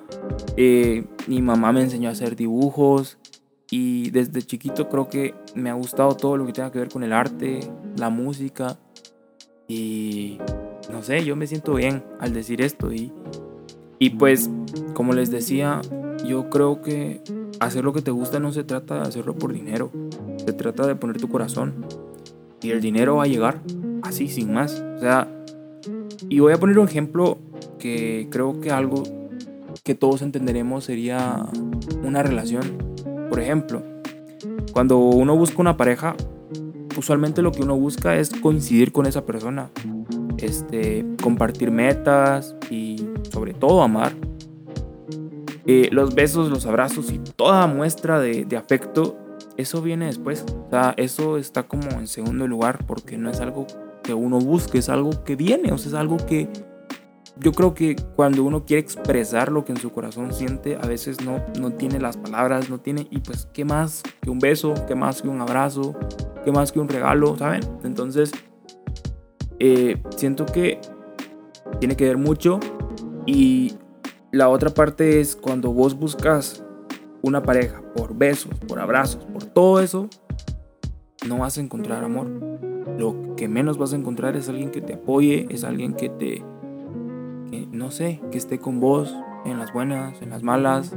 Eh, 0.55 1.05
mi 1.27 1.41
mamá 1.41 1.71
me 1.71 1.81
enseñó 1.81 2.09
a 2.09 2.11
hacer 2.11 2.35
dibujos 2.35 3.18
y 3.71 4.09
desde 4.11 4.41
chiquito 4.41 4.89
creo 4.89 5.09
que 5.09 5.35
me 5.55 5.69
ha 5.69 5.73
gustado 5.73 6.15
todo 6.15 6.37
lo 6.37 6.45
que 6.45 6.53
tenga 6.53 6.71
que 6.71 6.79
ver 6.79 6.89
con 6.89 7.03
el 7.03 7.13
arte, 7.13 7.59
la 7.97 8.09
música 8.09 8.77
y 9.67 10.39
no 10.91 11.03
sé, 11.03 11.23
yo 11.23 11.35
me 11.35 11.45
siento 11.45 11.75
bien 11.75 12.03
al 12.19 12.33
decir 12.33 12.61
esto 12.61 12.91
y, 12.91 13.11
y 13.99 14.11
pues 14.11 14.49
como 14.93 15.13
les 15.13 15.29
decía, 15.29 15.81
yo 16.25 16.49
creo 16.49 16.81
que 16.81 17.21
hacer 17.59 17.83
lo 17.83 17.93
que 17.93 18.01
te 18.01 18.11
gusta 18.11 18.39
no 18.39 18.51
se 18.51 18.63
trata 18.63 18.95
de 18.95 19.01
hacerlo 19.01 19.35
por 19.35 19.53
dinero, 19.53 19.91
se 20.37 20.53
trata 20.53 20.87
de 20.87 20.95
poner 20.95 21.17
tu 21.17 21.29
corazón 21.29 21.85
y 22.61 22.71
el 22.71 22.81
dinero 22.81 23.17
va 23.17 23.23
a 23.23 23.27
llegar 23.27 23.61
así 24.01 24.27
sin 24.27 24.51
más, 24.51 24.83
o 24.97 24.99
sea, 24.99 25.27
y 26.27 26.39
voy 26.39 26.53
a 26.53 26.57
poner 26.57 26.79
un 26.79 26.87
ejemplo 26.87 27.37
que 27.77 28.27
creo 28.31 28.59
que 28.59 28.71
algo 28.71 29.03
que 29.83 29.95
todos 29.95 30.21
entenderemos 30.21 30.83
sería 30.83 31.45
una 32.03 32.21
relación. 32.21 32.88
Por 33.29 33.39
ejemplo, 33.39 33.83
cuando 34.73 34.97
uno 34.97 35.35
busca 35.35 35.57
una 35.59 35.77
pareja, 35.77 36.15
usualmente 36.97 37.41
lo 37.41 37.51
que 37.51 37.61
uno 37.61 37.77
busca 37.77 38.15
es 38.15 38.29
coincidir 38.29 38.91
con 38.91 39.05
esa 39.05 39.25
persona, 39.25 39.69
este, 40.37 41.05
compartir 41.21 41.71
metas 41.71 42.55
y 42.69 43.05
sobre 43.31 43.53
todo 43.53 43.81
amar. 43.81 44.13
Eh, 45.65 45.89
los 45.91 46.15
besos, 46.15 46.49
los 46.49 46.65
abrazos 46.65 47.11
y 47.11 47.19
toda 47.19 47.67
muestra 47.67 48.19
de, 48.19 48.45
de 48.45 48.57
afecto, 48.57 49.17
eso 49.55 49.81
viene 49.81 50.07
después. 50.07 50.43
O 50.67 50.69
sea, 50.69 50.93
eso 50.97 51.37
está 51.37 51.63
como 51.63 51.89
en 51.91 52.07
segundo 52.07 52.47
lugar 52.47 52.85
porque 52.87 53.17
no 53.17 53.29
es 53.29 53.39
algo 53.39 53.67
uno 54.13 54.39
busque, 54.39 54.79
es 54.79 54.89
algo 54.89 55.23
que 55.23 55.35
viene, 55.35 55.71
o 55.71 55.77
sea, 55.77 55.89
es 55.89 55.93
algo 55.95 56.17
que 56.17 56.49
yo 57.39 57.53
creo 57.53 57.73
que 57.73 57.95
cuando 58.15 58.43
uno 58.43 58.65
quiere 58.65 58.81
expresar 58.81 59.51
lo 59.51 59.63
que 59.63 59.71
en 59.71 59.77
su 59.77 59.91
corazón 59.91 60.33
siente, 60.33 60.75
a 60.75 60.85
veces 60.85 61.23
no, 61.23 61.41
no 61.59 61.71
tiene 61.71 61.99
las 61.99 62.17
palabras, 62.17 62.69
no 62.69 62.79
tiene, 62.79 63.07
y 63.09 63.19
pues, 63.19 63.47
¿qué 63.53 63.63
más 63.63 64.03
que 64.21 64.29
un 64.29 64.39
beso? 64.39 64.73
¿Qué 64.87 64.95
más 64.95 65.21
que 65.21 65.29
un 65.29 65.41
abrazo? 65.41 65.95
¿Qué 66.43 66.51
más 66.51 66.71
que 66.71 66.79
un 66.79 66.89
regalo? 66.89 67.37
¿Saben? 67.37 67.61
Entonces, 67.83 68.31
eh, 69.59 70.01
siento 70.15 70.45
que 70.45 70.81
tiene 71.79 71.95
que 71.95 72.05
ver 72.05 72.17
mucho 72.17 72.59
y 73.25 73.73
la 74.31 74.49
otra 74.49 74.69
parte 74.71 75.21
es 75.21 75.35
cuando 75.35 75.71
vos 75.71 75.97
buscas 75.97 76.63
una 77.21 77.41
pareja 77.43 77.81
por 77.95 78.15
besos, 78.15 78.53
por 78.67 78.79
abrazos, 78.79 79.25
por 79.25 79.45
todo 79.45 79.79
eso, 79.79 80.09
no 81.27 81.39
vas 81.39 81.57
a 81.57 81.61
encontrar 81.61 82.03
amor 82.03 82.27
lo 82.99 83.35
que 83.35 83.47
menos 83.47 83.77
vas 83.77 83.93
a 83.93 83.95
encontrar 83.95 84.35
es 84.35 84.49
alguien 84.49 84.71
que 84.71 84.81
te 84.81 84.93
apoye, 84.93 85.47
es 85.49 85.63
alguien 85.63 85.93
que 85.93 86.09
te, 86.09 86.43
no 87.71 87.91
sé, 87.91 88.21
que 88.31 88.37
esté 88.37 88.59
con 88.59 88.79
vos 88.79 89.15
en 89.45 89.57
las 89.57 89.73
buenas, 89.73 90.21
en 90.21 90.29
las 90.29 90.43
malas. 90.43 90.95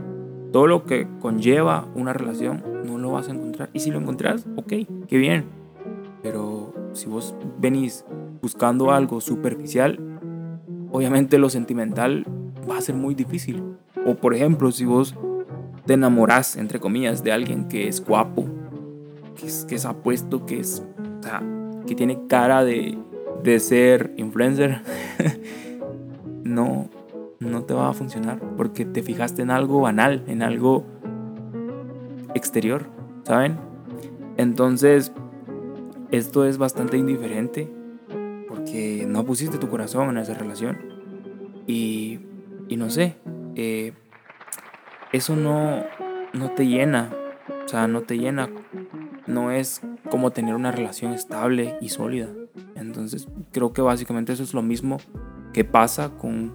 Todo 0.52 0.66
lo 0.66 0.84
que 0.84 1.08
conlleva 1.20 1.88
una 1.94 2.12
relación 2.12 2.62
no 2.84 2.98
lo 2.98 3.12
vas 3.12 3.28
a 3.28 3.32
encontrar. 3.32 3.70
Y 3.72 3.80
si 3.80 3.90
lo 3.90 3.98
encontrás, 3.98 4.46
ok, 4.56 4.72
qué 5.06 5.16
bien. 5.16 5.46
Pero 6.22 6.74
si 6.92 7.08
vos 7.08 7.34
venís 7.58 8.04
buscando 8.40 8.90
algo 8.90 9.20
superficial, 9.20 9.98
obviamente 10.90 11.38
lo 11.38 11.48
sentimental 11.48 12.24
va 12.68 12.78
a 12.78 12.80
ser 12.80 12.94
muy 12.94 13.14
difícil. 13.14 13.62
O 14.06 14.14
por 14.16 14.34
ejemplo, 14.34 14.70
si 14.72 14.84
vos 14.84 15.14
te 15.86 15.94
enamorás, 15.94 16.56
entre 16.56 16.80
comillas, 16.80 17.24
de 17.24 17.32
alguien 17.32 17.68
que 17.68 17.88
es 17.88 18.04
guapo, 18.04 18.46
que 19.36 19.46
es, 19.46 19.64
que 19.64 19.76
es 19.76 19.84
apuesto, 19.84 20.46
que 20.46 20.60
es... 20.60 20.82
Que 21.86 21.94
tiene 21.94 22.26
cara 22.28 22.64
de, 22.64 22.98
de 23.42 23.60
ser 23.60 24.12
influencer, 24.16 24.82
no, 26.52 26.88
no 27.40 27.64
te 27.64 27.74
va 27.74 27.88
a 27.88 27.92
funcionar 27.92 28.38
porque 28.56 28.84
te 28.84 29.02
fijaste 29.02 29.42
en 29.42 29.50
algo 29.50 29.80
banal, 29.80 30.24
en 30.26 30.42
algo 30.42 30.84
exterior, 32.34 32.86
¿saben? 33.24 33.58
Entonces, 34.36 35.12
esto 36.10 36.44
es 36.44 36.58
bastante 36.58 36.96
indiferente 36.96 37.70
porque 38.48 39.04
no 39.08 39.24
pusiste 39.24 39.58
tu 39.58 39.68
corazón 39.68 40.10
en 40.10 40.18
esa 40.18 40.34
relación. 40.34 40.78
Y, 41.66 42.20
y 42.68 42.76
no 42.76 42.90
sé, 42.90 43.16
eh, 43.54 43.92
eso 45.12 45.36
no, 45.36 45.84
no 46.32 46.50
te 46.50 46.66
llena, 46.66 47.10
o 47.64 47.68
sea, 47.68 47.86
no 47.86 48.02
te 48.02 48.18
llena 48.18 48.48
no 49.26 49.50
es 49.50 49.80
como 50.10 50.30
tener 50.30 50.54
una 50.54 50.72
relación 50.72 51.12
estable 51.12 51.76
y 51.80 51.88
sólida. 51.88 52.28
Entonces 52.74 53.28
creo 53.52 53.72
que 53.72 53.82
básicamente 53.82 54.32
eso 54.32 54.42
es 54.42 54.54
lo 54.54 54.62
mismo 54.62 54.98
que 55.52 55.64
pasa 55.64 56.10
con, 56.10 56.54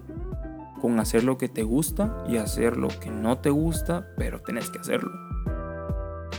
con 0.80 0.98
hacer 1.00 1.24
lo 1.24 1.38
que 1.38 1.48
te 1.48 1.62
gusta 1.62 2.24
y 2.28 2.36
hacer 2.36 2.76
lo 2.76 2.88
que 2.88 3.10
no 3.10 3.38
te 3.38 3.50
gusta, 3.50 4.08
pero 4.16 4.40
tenés 4.40 4.70
que 4.70 4.78
hacerlo. 4.78 5.10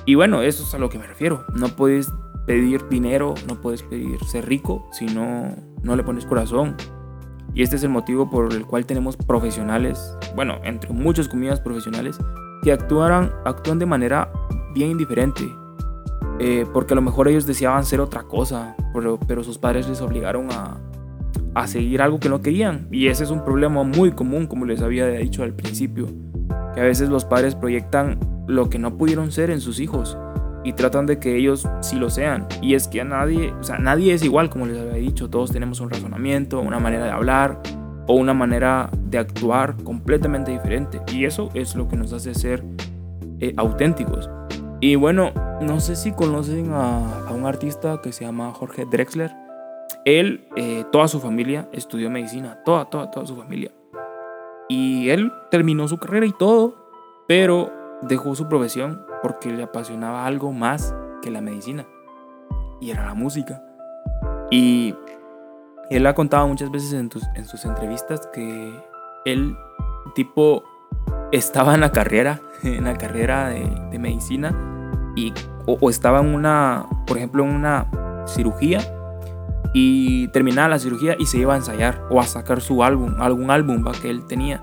Y 0.06 0.16
bueno, 0.16 0.42
eso 0.42 0.64
es 0.64 0.74
a 0.74 0.78
lo 0.78 0.90
que 0.90 0.98
me 0.98 1.08
refiero. 1.08 1.46
No 1.54 1.68
puedes 1.70 2.12
pedir 2.46 2.88
dinero, 2.90 3.36
no 3.48 3.62
puedes 3.62 3.84
pedir 3.84 4.20
ser 4.26 4.48
rico 4.48 4.88
si 4.92 5.06
no, 5.06 5.56
no 5.84 5.96
le 5.96 6.04
pones 6.04 6.26
corazón. 6.26 6.76
Y 7.54 7.64
este 7.64 7.76
es 7.76 7.84
el 7.84 7.90
motivo 7.90 8.30
por 8.30 8.54
el 8.54 8.66
cual 8.66 8.86
tenemos 8.86 9.18
profesionales, 9.18 10.16
bueno, 10.36 10.60
entre 10.64 10.92
muchas 10.92 11.28
comidas 11.28 11.60
profesionales, 11.60 12.18
que 12.64 12.72
actuaran, 12.72 13.32
actúan 13.46 13.80
de 13.80 13.86
manera 13.86 14.32
bien 14.74 14.92
indiferente, 14.92 15.44
eh, 16.40 16.66
porque 16.74 16.94
a 16.94 16.96
lo 16.96 17.02
mejor 17.02 17.28
ellos 17.28 17.46
deseaban 17.46 17.86
ser 17.86 18.02
otra 18.02 18.24
cosa, 18.24 18.76
pero, 18.94 19.20
pero 19.20 19.44
sus 19.44 19.58
padres 19.58 19.90
les 19.90 20.02
obligaron 20.02 20.52
a, 20.52 20.78
a, 21.54 21.68
seguir 21.68 22.02
algo 22.02 22.20
que 22.20 22.30
no 22.30 22.42
querían. 22.42 22.88
Y 22.92 23.08
ese 23.08 23.24
es 23.24 23.32
un 23.32 23.44
problema 23.44 23.84
muy 23.84 24.12
común, 24.12 24.48
como 24.48 24.66
les 24.66 24.82
había 24.82 25.08
dicho 25.08 25.44
al 25.44 25.54
principio, 25.54 26.08
que 26.74 26.82
a 26.82 26.84
veces 26.84 27.10
los 27.10 27.26
padres 27.26 27.56
proyectan 27.56 28.20
lo 28.48 28.70
que 28.70 28.80
no 28.80 28.98
pudieron 28.98 29.32
ser 29.32 29.50
en 29.52 29.62
sus 29.62 29.80
hijos 29.80 30.18
y 30.64 30.74
tratan 30.74 31.06
de 31.06 31.20
que 31.20 31.36
ellos 31.36 31.68
sí 31.82 31.98
lo 31.98 32.10
sean. 32.10 32.48
Y 32.62 32.74
es 32.74 32.88
que 32.88 33.02
a 33.02 33.06
nadie, 33.06 33.54
o 33.54 33.64
sea, 33.64 33.78
nadie 33.78 34.14
es 34.14 34.24
igual, 34.24 34.50
como 34.50 34.66
les 34.66 34.78
había 34.78 34.94
dicho, 34.94 35.30
todos 35.30 35.52
tenemos 35.52 35.80
un 35.80 35.90
razonamiento, 35.90 36.60
una 36.60 36.80
manera 36.80 37.06
de 37.06 37.12
hablar 37.12 37.62
o 38.08 38.16
una 38.16 38.34
manera 38.34 38.90
de 39.06 39.20
actuar 39.20 39.76
completamente 39.84 40.52
diferente. 40.52 41.00
Y 41.14 41.26
eso 41.26 41.50
es 41.54 41.76
lo 41.76 41.88
que 41.88 41.96
nos 41.96 42.12
hace 42.14 42.34
ser 42.34 42.64
eh, 43.40 43.54
auténticos. 43.56 44.30
Y 44.82 44.96
bueno, 44.96 45.32
no 45.62 45.80
sé 45.82 45.96
si 45.96 46.12
conocen 46.12 46.72
a, 46.74 47.32
un 47.34 47.46
artista 47.46 48.00
que 48.02 48.12
se 48.12 48.26
llama 48.26 48.52
Jorge 48.52 48.86
Drexler. 48.90 49.32
Él, 50.06 50.48
eh, 50.56 50.86
toda 50.92 51.08
su 51.08 51.20
familia 51.20 51.70
estudió 51.72 52.10
medicina, 52.10 52.60
toda, 52.64 52.86
toda, 52.86 53.12
toda 53.12 53.26
su 53.26 53.36
familia. 53.36 53.72
Y 54.68 55.10
él 55.10 55.32
terminó 55.52 55.88
su 55.88 55.98
carrera 55.98 56.26
y 56.26 56.34
todo, 56.34 56.76
pero 57.28 57.72
dejó 58.02 58.36
su 58.36 58.48
profesión 58.48 59.04
porque 59.22 59.52
le 59.52 59.64
apasionaba 59.64 60.26
algo 60.26 60.52
más 60.52 60.94
que 61.22 61.32
la 61.32 61.42
medicina. 61.42 61.86
Y 62.80 62.92
era 62.92 63.06
la 63.06 63.14
música. 63.14 63.64
Y 64.52 64.96
él 65.90 66.06
ha 66.06 66.16
contado 66.16 66.48
muchas 66.48 66.72
veces 66.72 66.94
en, 66.94 67.10
en 67.36 67.46
sus 67.46 67.66
entrevistas 67.66 68.28
que 68.34 68.74
él, 69.26 69.56
tipo, 70.16 70.64
estaba 71.32 71.74
en 71.74 71.82
la 71.82 71.92
carrera, 71.92 72.42
en 72.64 72.86
la 72.86 72.98
carrera 72.98 73.50
de 73.50 74.00
medicina 74.00 74.54
y, 75.16 75.34
o, 75.66 75.90
estaba 75.90 76.20
en 76.20 76.34
una, 76.34 76.86
por 77.06 77.18
ejemplo, 77.18 77.44
en 77.44 77.52
una 77.52 77.88
cirugía 78.26 78.80
y 79.74 80.28
terminaba 80.30 80.70
la 80.70 80.80
cirugía 80.80 81.16
y 81.20 81.26
se 81.26 81.38
iba 81.38 81.54
a 81.54 81.58
ensayar 81.58 82.02
o 82.10 82.20
a 82.20 82.24
sacar 82.24 82.62
su 82.62 82.84
álbum, 82.84 83.16
algún 83.20 83.52
álbum 83.52 83.84
que 84.02 84.10
él 84.10 84.26
tenía. 84.26 84.62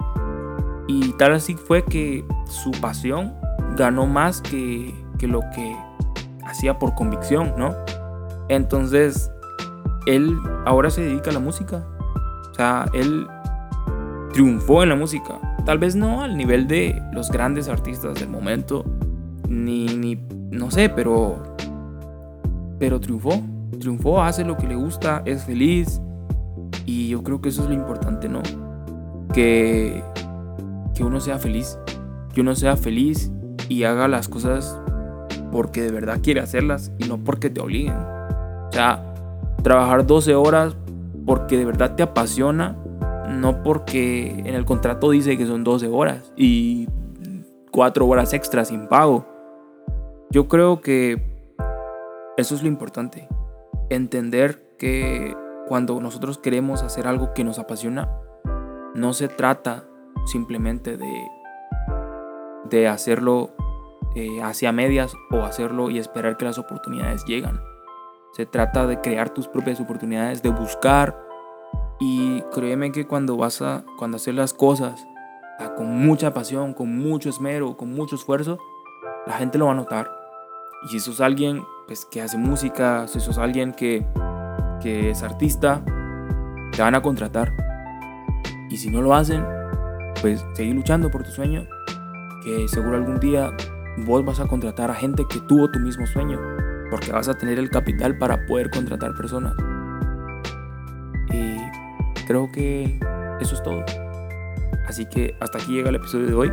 Y 0.88 1.12
tal 1.12 1.34
así 1.34 1.54
fue 1.54 1.84
que 1.84 2.24
su 2.46 2.70
pasión 2.72 3.34
ganó 3.76 4.06
más 4.06 4.40
que, 4.40 4.94
que 5.18 5.26
lo 5.26 5.40
que 5.54 5.76
hacía 6.44 6.78
por 6.78 6.94
convicción, 6.94 7.54
¿no? 7.56 7.74
Entonces, 8.48 9.30
él 10.06 10.36
ahora 10.64 10.90
se 10.90 11.02
dedica 11.02 11.30
a 11.30 11.34
la 11.34 11.40
música. 11.40 11.84
O 12.50 12.54
sea, 12.54 12.86
él 12.94 13.26
triunfó 14.32 14.82
en 14.82 14.88
la 14.88 14.96
música. 14.96 15.38
Tal 15.64 15.78
vez 15.78 15.96
no 15.96 16.22
al 16.22 16.36
nivel 16.36 16.68
de 16.68 17.02
los 17.12 17.30
grandes 17.30 17.68
artistas 17.68 18.14
del 18.14 18.28
momento, 18.28 18.84
ni, 19.48 19.86
ni 19.86 20.16
no 20.50 20.70
sé, 20.70 20.88
pero, 20.88 21.42
pero 22.78 23.00
triunfó. 23.00 23.42
Triunfó, 23.78 24.22
hace 24.22 24.44
lo 24.44 24.56
que 24.56 24.66
le 24.66 24.74
gusta, 24.74 25.22
es 25.24 25.44
feliz. 25.44 26.00
Y 26.84 27.08
yo 27.08 27.22
creo 27.22 27.40
que 27.40 27.48
eso 27.48 27.62
es 27.62 27.68
lo 27.68 27.74
importante, 27.74 28.28
¿no? 28.28 28.42
Que, 29.32 30.02
que 30.94 31.04
uno 31.04 31.20
sea 31.20 31.38
feliz. 31.38 31.78
Que 32.32 32.40
uno 32.40 32.54
sea 32.54 32.76
feliz 32.76 33.30
y 33.68 33.84
haga 33.84 34.08
las 34.08 34.28
cosas 34.28 34.78
porque 35.50 35.82
de 35.82 35.90
verdad 35.90 36.20
quiere 36.22 36.40
hacerlas 36.40 36.92
y 36.98 37.04
no 37.04 37.18
porque 37.18 37.50
te 37.50 37.60
obliguen. 37.60 37.96
O 37.96 38.72
sea, 38.72 39.14
trabajar 39.62 40.06
12 40.06 40.34
horas 40.34 40.76
porque 41.24 41.56
de 41.56 41.64
verdad 41.64 41.96
te 41.96 42.02
apasiona, 42.02 42.76
no 43.28 43.62
porque 43.62 44.30
en 44.38 44.54
el 44.54 44.64
contrato 44.64 45.10
dice 45.10 45.36
que 45.36 45.46
son 45.46 45.64
12 45.64 45.88
horas 45.88 46.32
y 46.36 46.88
4 47.72 48.06
horas 48.06 48.32
extras 48.32 48.68
sin 48.68 48.86
pago. 48.88 49.26
Yo 50.30 50.48
creo 50.48 50.80
que 50.80 51.20
eso 52.36 52.54
es 52.54 52.62
lo 52.62 52.68
importante. 52.68 53.28
Entender 53.90 54.76
que 54.78 55.36
cuando 55.66 56.00
nosotros 56.00 56.38
queremos 56.38 56.82
hacer 56.82 57.06
algo 57.06 57.32
que 57.34 57.44
nos 57.44 57.58
apasiona, 57.58 58.08
no 58.94 59.12
se 59.12 59.28
trata 59.28 59.88
simplemente 60.26 60.96
de, 60.96 61.28
de 62.70 62.88
hacerlo 62.88 63.50
eh, 64.14 64.42
hacia 64.42 64.72
medias 64.72 65.14
o 65.30 65.42
hacerlo 65.42 65.90
y 65.90 65.98
esperar 65.98 66.36
que 66.36 66.44
las 66.44 66.58
oportunidades 66.58 67.24
llegan. 67.26 67.60
Se 68.32 68.46
trata 68.46 68.86
de 68.86 69.00
crear 69.00 69.30
tus 69.30 69.48
propias 69.48 69.80
oportunidades, 69.80 70.42
de 70.42 70.50
buscar. 70.50 71.18
Y 71.98 72.42
créeme 72.52 72.92
que 72.92 73.06
cuando 73.06 73.36
vas 73.36 73.62
a 73.62 73.84
cuando 73.98 74.16
hacer 74.16 74.34
las 74.34 74.52
cosas 74.52 75.06
con 75.76 75.86
mucha 75.98 76.34
pasión, 76.34 76.74
con 76.74 76.96
mucho 76.98 77.28
esmero, 77.28 77.76
con 77.76 77.92
mucho 77.92 78.16
esfuerzo, 78.16 78.58
la 79.26 79.34
gente 79.34 79.58
lo 79.58 79.66
va 79.66 79.72
a 79.72 79.76
notar. 79.76 80.10
Y 80.82 80.88
si 80.88 81.00
sos 81.00 81.20
alguien 81.20 81.64
pues, 81.86 82.04
que 82.04 82.22
hace 82.22 82.38
música, 82.38 83.06
si 83.08 83.20
sos 83.20 83.38
alguien 83.38 83.72
que, 83.72 84.06
que 84.80 85.10
es 85.10 85.22
artista, 85.22 85.82
te 86.72 86.82
van 86.82 86.94
a 86.94 87.02
contratar. 87.02 87.52
Y 88.68 88.76
si 88.76 88.90
no 88.90 89.02
lo 89.02 89.14
hacen, 89.14 89.44
pues 90.20 90.44
seguir 90.54 90.74
luchando 90.74 91.10
por 91.10 91.22
tu 91.22 91.30
sueño, 91.30 91.66
que 92.42 92.68
seguro 92.68 92.96
algún 92.96 93.20
día 93.20 93.50
vos 93.98 94.24
vas 94.24 94.40
a 94.40 94.46
contratar 94.46 94.90
a 94.90 94.94
gente 94.94 95.24
que 95.28 95.40
tuvo 95.40 95.70
tu 95.70 95.80
mismo 95.80 96.06
sueño, 96.06 96.38
porque 96.90 97.12
vas 97.12 97.28
a 97.28 97.34
tener 97.34 97.58
el 97.58 97.70
capital 97.70 98.18
para 98.18 98.44
poder 98.46 98.70
contratar 98.70 99.14
personas. 99.14 99.54
Y 101.30 101.56
creo 102.26 102.50
que 102.52 102.98
eso 103.40 103.54
es 103.54 103.62
todo. 103.62 103.84
Así 104.86 105.06
que 105.06 105.36
hasta 105.40 105.58
aquí 105.58 105.72
llega 105.72 105.88
el 105.88 105.96
episodio 105.96 106.26
de 106.26 106.34
hoy. 106.34 106.52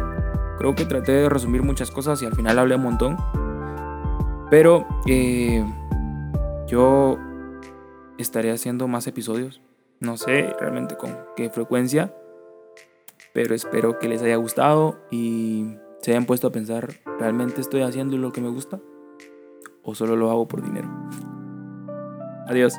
Creo 0.58 0.76
que 0.76 0.86
traté 0.86 1.12
de 1.12 1.30
resumir 1.30 1.62
muchas 1.64 1.92
cosas 1.92 2.22
y 2.22 2.26
al 2.26 2.36
final 2.36 2.58
hablé 2.60 2.76
un 2.76 2.84
montón. 2.84 3.18
Pero 4.54 4.86
eh, 5.08 5.66
yo 6.68 7.18
estaré 8.20 8.52
haciendo 8.52 8.88
más 8.88 9.08
episodios. 9.08 9.64
No 10.00 10.16
sé 10.16 10.54
realmente 10.60 10.96
con 10.96 11.18
qué 11.36 11.50
frecuencia. 11.50 12.14
Pero 13.34 13.56
espero 13.56 13.98
que 13.98 14.08
les 14.08 14.22
haya 14.22 14.36
gustado 14.36 15.00
y 15.10 15.78
se 16.02 16.12
hayan 16.12 16.28
puesto 16.28 16.46
a 16.46 16.52
pensar, 16.52 16.94
¿realmente 17.18 17.62
estoy 17.62 17.82
haciendo 17.82 18.16
lo 18.18 18.32
que 18.32 18.42
me 18.42 18.50
gusta? 18.50 18.80
¿O 19.82 19.96
solo 19.96 20.16
lo 20.16 20.30
hago 20.30 20.48
por 20.48 20.62
dinero? 20.62 20.88
Adiós. 22.46 22.76